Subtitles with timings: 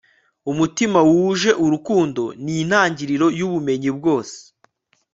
[0.51, 4.37] umutima wuje urukundo ni intangiriro yubumenyi bwose